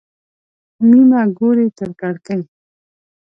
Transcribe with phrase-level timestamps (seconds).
[0.87, 2.41] مېمه ګوري تر کړکۍ.